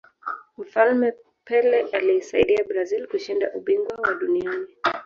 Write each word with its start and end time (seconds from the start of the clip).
mfalme 0.57 1.13
pele 1.45 1.81
aliisaidia 1.93 2.63
brazil 2.67 3.07
kushinda 3.07 3.51
ubingwa 3.53 3.97
wa 3.97 4.13
duniani 4.13 4.67